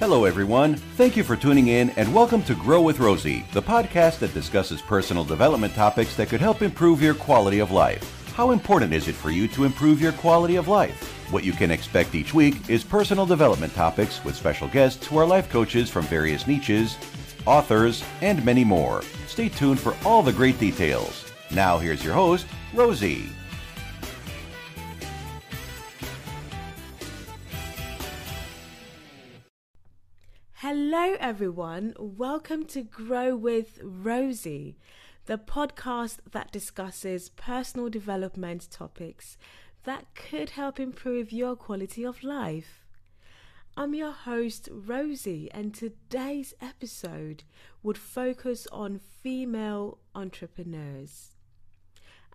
[0.00, 0.74] Hello, everyone.
[0.74, 4.82] Thank you for tuning in and welcome to Grow with Rosie, the podcast that discusses
[4.82, 8.02] personal development topics that could help improve your quality of life.
[8.34, 11.00] How important is it for you to improve your quality of life?
[11.30, 15.24] What you can expect each week is personal development topics with special guests who are
[15.24, 16.98] life coaches from various niches,
[17.46, 19.02] authors, and many more.
[19.28, 21.24] Stay tuned for all the great details.
[21.52, 23.28] Now, here's your host, Rosie.
[30.96, 31.92] Hello, everyone.
[31.98, 34.78] Welcome to Grow with Rosie,
[35.26, 39.36] the podcast that discusses personal development topics
[39.82, 42.84] that could help improve your quality of life.
[43.76, 47.42] I'm your host, Rosie, and today's episode
[47.82, 51.32] would focus on female entrepreneurs.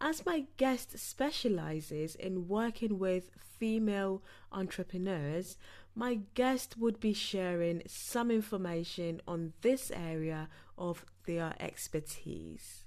[0.00, 4.22] As my guest specializes in working with female
[4.52, 5.56] entrepreneurs,
[5.98, 10.48] my guest would be sharing some information on this area
[10.78, 12.84] of their expertise.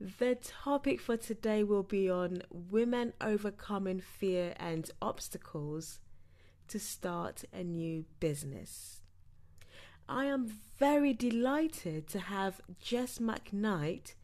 [0.00, 6.00] The topic for today will be on women overcoming fear and obstacles
[6.66, 9.02] to start a new business.
[10.08, 14.14] I am very delighted to have Jess McKnight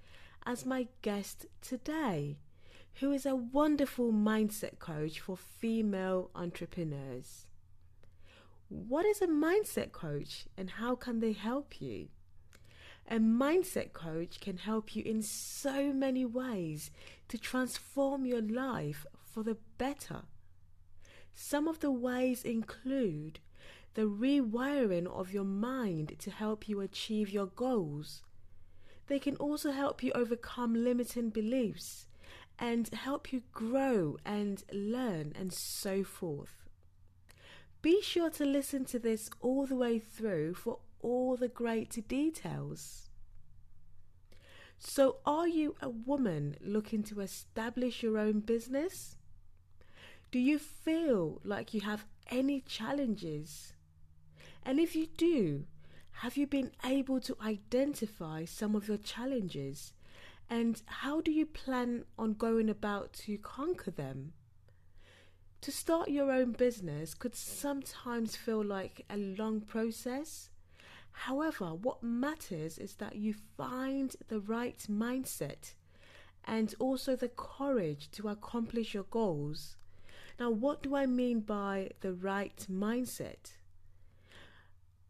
[0.45, 2.39] as my guest today,
[2.95, 7.47] who is a wonderful mindset coach for female entrepreneurs.
[8.75, 12.09] What is a mindset coach and how can they help you?
[13.07, 16.91] A mindset coach can help you in so many ways
[17.29, 20.23] to transform your life for the better.
[21.35, 23.41] Some of the ways include
[23.93, 28.23] the rewiring of your mind to help you achieve your goals.
[29.07, 32.07] They can also help you overcome limiting beliefs
[32.59, 36.63] and help you grow and learn and so forth.
[37.83, 43.11] Be sure to listen to this all the way through for all the great details.
[44.79, 49.17] So, are you a woman looking to establish your own business?
[50.31, 53.73] Do you feel like you have any challenges?
[54.65, 55.65] And if you do,
[56.23, 59.93] have you been able to identify some of your challenges?
[60.49, 64.35] And how do you plan on going about to conquer them?
[65.63, 70.51] To start your own business could sometimes feel like a long process.
[71.13, 75.75] However, what matters is that you find the right mindset
[76.45, 79.77] and also the courage to accomplish your goals.
[80.41, 83.53] Now, what do I mean by the right mindset?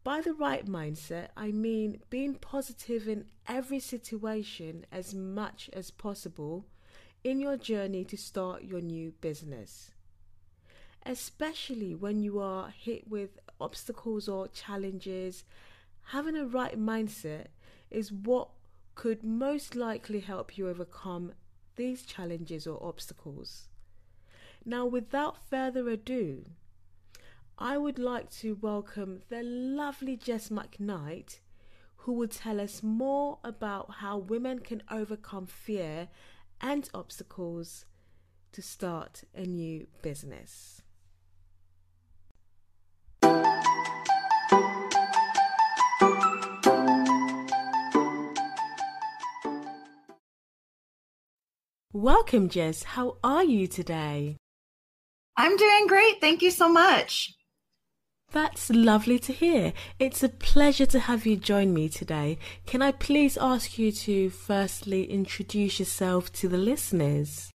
[0.05, 6.67] By the right mindset, I mean being positive in every situation as much as possible
[7.25, 9.93] in your journey to start your new business
[11.05, 15.45] especially when you are hit with obstacles or challenges.
[16.07, 17.47] Having a right mindset
[17.91, 18.49] is what
[18.95, 21.33] could most likely help you overcome
[21.77, 23.69] these challenges or obstacles.
[24.65, 26.45] Now, without further ado,
[27.59, 31.39] I would like to welcome the lovely Jess McKnight,
[31.97, 36.09] who will tell us more about how women can overcome fear
[36.61, 37.85] and obstacles
[38.53, 40.82] to start a new business.
[51.95, 52.85] Welcome, Jess.
[52.85, 54.39] How are you today?
[55.37, 56.23] I'm doing great.
[56.23, 57.35] Thank you so much.
[58.33, 59.75] That's lovely to hear.
[59.99, 62.39] It's a pleasure to have you join me today.
[62.65, 67.51] Can I please ask you to firstly introduce yourself to the listeners?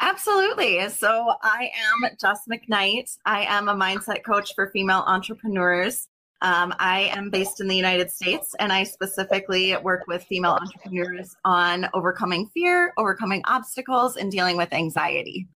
[0.00, 0.88] Absolutely.
[0.88, 3.18] So, I am Jess McKnight.
[3.26, 6.08] I am a mindset coach for female entrepreneurs.
[6.44, 11.34] Um, I am based in the United States and I specifically work with female entrepreneurs
[11.42, 15.48] on overcoming fear, overcoming obstacles, and dealing with anxiety.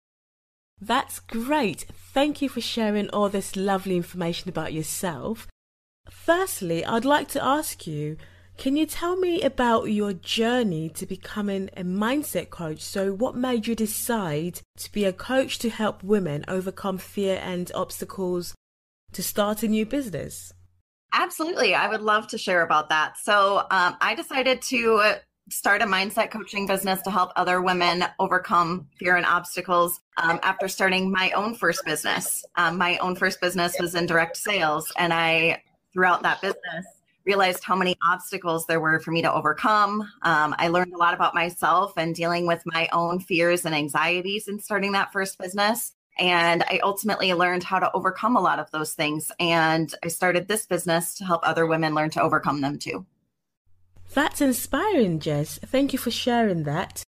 [0.80, 1.84] That's great.
[2.14, 5.46] Thank you for sharing all this lovely information about yourself.
[6.08, 8.16] Firstly, I'd like to ask you
[8.56, 12.80] can you tell me about your journey to becoming a mindset coach?
[12.80, 17.70] So, what made you decide to be a coach to help women overcome fear and
[17.74, 18.54] obstacles
[19.12, 20.54] to start a new business?
[21.12, 21.74] Absolutely.
[21.74, 23.18] I would love to share about that.
[23.18, 25.16] So, um, I decided to
[25.50, 30.68] start a mindset coaching business to help other women overcome fear and obstacles um, after
[30.68, 32.44] starting my own first business.
[32.56, 35.62] Um, my own first business was in direct sales, and I,
[35.92, 36.86] throughout that business,
[37.24, 40.02] realized how many obstacles there were for me to overcome.
[40.22, 44.48] Um, I learned a lot about myself and dealing with my own fears and anxieties
[44.48, 45.92] in starting that first business.
[46.18, 49.30] And I ultimately learned how to overcome a lot of those things.
[49.38, 53.06] And I started this business to help other women learn to overcome them too.
[54.14, 55.58] That's inspiring, Jess.
[55.58, 57.02] Thank you for sharing that.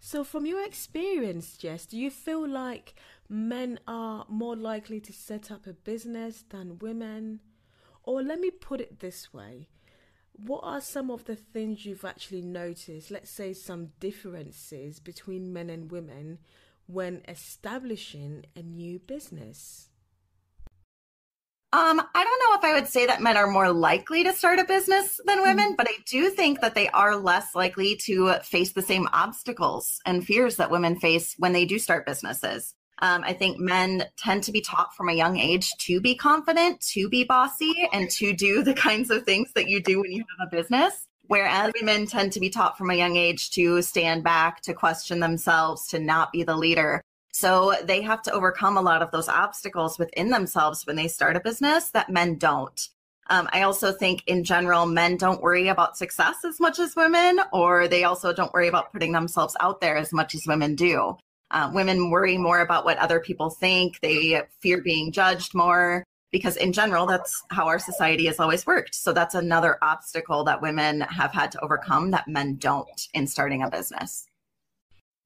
[0.00, 2.94] So, from your experience, Jess, do you feel like
[3.28, 7.40] men are more likely to set up a business than women?
[8.02, 9.68] Or let me put it this way
[10.46, 15.68] what are some of the things you've actually noticed, let's say some differences between men
[15.68, 16.38] and women
[16.92, 19.88] when establishing a new business?
[21.72, 24.58] Um, I don't know if I would say that men are more likely to start
[24.58, 25.76] a business than women, mm-hmm.
[25.76, 30.26] but I do think that they are less likely to face the same obstacles and
[30.26, 32.74] fears that women face when they do start businesses.
[33.02, 36.80] Um, I think men tend to be taught from a young age to be confident,
[36.92, 40.24] to be bossy, and to do the kinds of things that you do when you
[40.38, 41.06] have a business.
[41.30, 45.20] Whereas women tend to be taught from a young age to stand back, to question
[45.20, 47.00] themselves, to not be the leader.
[47.32, 51.36] So they have to overcome a lot of those obstacles within themselves when they start
[51.36, 52.88] a business that men don't.
[53.28, 57.38] Um, I also think in general, men don't worry about success as much as women,
[57.52, 61.16] or they also don't worry about putting themselves out there as much as women do.
[61.52, 64.00] Uh, women worry more about what other people think.
[64.00, 68.94] They fear being judged more because, in general, that's how our society has always worked.
[68.94, 73.62] So, that's another obstacle that women have had to overcome that men don't in starting
[73.62, 74.26] a business.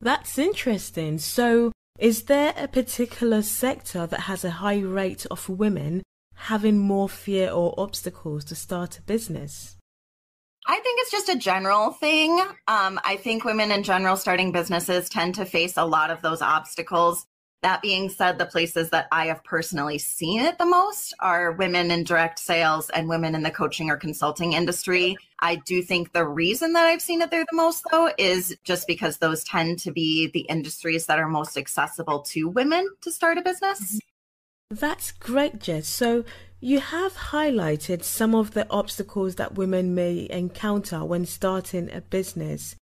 [0.01, 1.19] That's interesting.
[1.19, 6.03] So, is there a particular sector that has a high rate of women
[6.35, 9.77] having more fear or obstacles to start a business?
[10.67, 12.39] I think it's just a general thing.
[12.67, 16.41] Um, I think women in general starting businesses tend to face a lot of those
[16.41, 17.27] obstacles.
[17.63, 21.91] That being said, the places that I have personally seen it the most are women
[21.91, 25.17] in direct sales and women in the coaching or consulting industry.
[25.41, 28.87] I do think the reason that I've seen it there the most, though, is just
[28.87, 33.39] because those tend to be the industries that are most accessible to women to start
[33.39, 33.81] a business.
[33.81, 34.77] Mm-hmm.
[34.77, 35.87] That's great, Jess.
[35.87, 36.25] So
[36.61, 42.75] you have highlighted some of the obstacles that women may encounter when starting a business.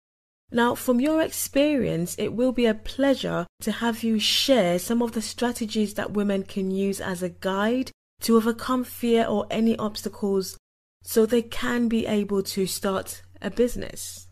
[0.54, 5.12] Now, from your experience, it will be a pleasure to have you share some of
[5.12, 7.90] the strategies that women can use as a guide
[8.20, 10.58] to overcome fear or any obstacles
[11.02, 14.28] so they can be able to start a business.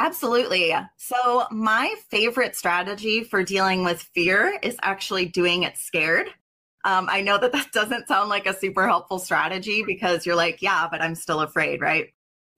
[0.00, 0.74] Absolutely.
[0.96, 6.28] So, my favorite strategy for dealing with fear is actually doing it scared.
[6.84, 10.60] Um, I know that that doesn't sound like a super helpful strategy because you're like,
[10.60, 12.08] yeah, but I'm still afraid, right?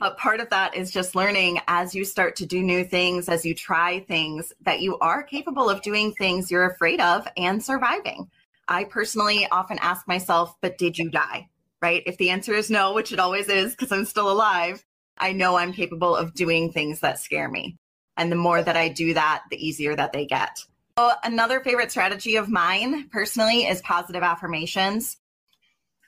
[0.02, 3.46] But part of that is just learning as you start to do new things, as
[3.46, 8.28] you try things, that you are capable of doing things you're afraid of and surviving.
[8.66, 11.48] I personally often ask myself, but did you die?
[11.80, 12.02] Right?
[12.04, 14.84] If the answer is no, which it always is because I'm still alive,
[15.18, 17.76] I know I'm capable of doing things that scare me.
[18.16, 20.64] And the more that I do that, the easier that they get.
[20.98, 25.18] So another favorite strategy of mine personally is positive affirmations.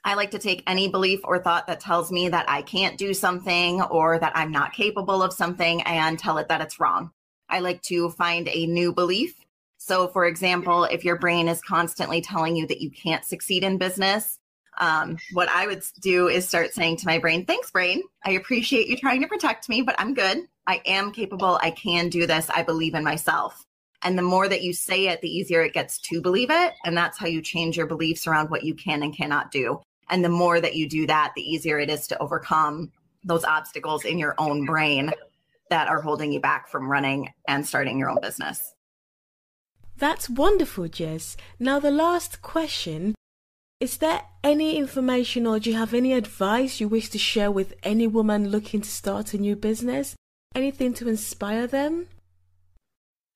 [0.06, 3.14] I like to take any belief or thought that tells me that I can't do
[3.14, 7.10] something or that I'm not capable of something and tell it that it's wrong.
[7.48, 9.34] I like to find a new belief.
[9.78, 13.78] So, for example, if your brain is constantly telling you that you can't succeed in
[13.78, 14.38] business,
[14.78, 18.02] um, what I would do is start saying to my brain, Thanks, brain.
[18.24, 20.46] I appreciate you trying to protect me, but I'm good.
[20.66, 21.58] I am capable.
[21.62, 22.50] I can do this.
[22.50, 23.64] I believe in myself.
[24.02, 26.74] And the more that you say it, the easier it gets to believe it.
[26.84, 29.80] And that's how you change your beliefs around what you can and cannot do.
[30.10, 32.92] And the more that you do that, the easier it is to overcome
[33.25, 35.12] those obstacles in your own brain
[35.70, 38.75] that are holding you back from running and starting your own business.
[39.96, 41.37] That's wonderful, Jess.
[41.58, 43.14] Now, the last question
[43.80, 47.75] is there any information or do you have any advice you wish to share with
[47.82, 50.14] any woman looking to start a new business?
[50.54, 52.06] Anything to inspire them?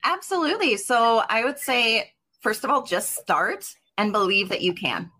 [0.05, 0.77] Absolutely.
[0.77, 3.67] So I would say, first of all, just start
[3.99, 5.11] and believe that you can.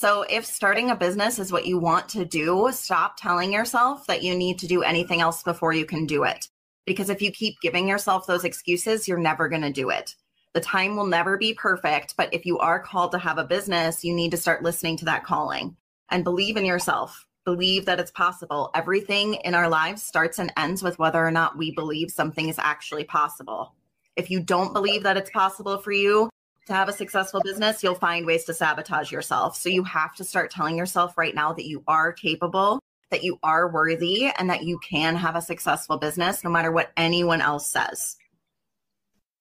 [0.00, 4.22] So if starting a business is what you want to do, stop telling yourself that
[4.22, 6.48] you need to do anything else before you can do it.
[6.86, 10.14] Because if you keep giving yourself those excuses, you're never going to do it.
[10.54, 14.02] The time will never be perfect, but if you are called to have a business,
[14.02, 15.76] you need to start listening to that calling
[16.08, 17.26] and believe in yourself.
[17.44, 18.70] Believe that it's possible.
[18.74, 22.58] Everything in our lives starts and ends with whether or not we believe something is
[22.58, 23.74] actually possible.
[24.16, 26.30] If you don't believe that it's possible for you
[26.66, 29.56] to have a successful business, you'll find ways to sabotage yourself.
[29.56, 33.38] So you have to start telling yourself right now that you are capable, that you
[33.42, 37.66] are worthy, and that you can have a successful business no matter what anyone else
[37.70, 38.16] says.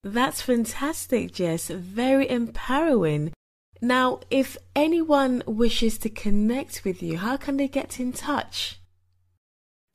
[0.03, 1.67] That's fantastic, Jess.
[1.67, 3.33] Very empowering.
[3.81, 8.79] Now, if anyone wishes to connect with you, how can they get in touch?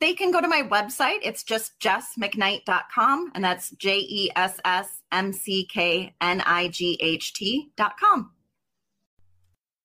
[0.05, 1.19] they can go to my website.
[1.23, 6.97] It's just jessmcknight.com, and that's J E S S M C K N I G
[6.99, 8.31] H T.com.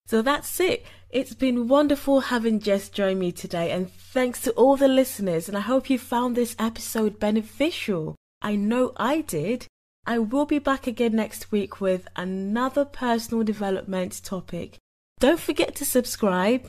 [0.06, 0.84] So that's it.
[1.08, 5.49] It's been wonderful having Jess join me today, and thanks to all the listeners.
[5.49, 8.16] And I hope you found this episode beneficial.
[8.42, 9.66] I know I did.
[10.06, 14.78] I will be back again next week with another personal development topic.
[15.20, 16.68] Don't forget to subscribe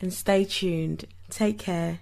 [0.00, 1.04] and stay tuned.
[1.28, 2.00] Take care.